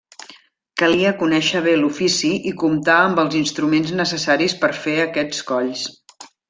[0.81, 5.91] Calia conèixer bé l'ofici i comptar amb els instruments necessaris per fer aquests colls.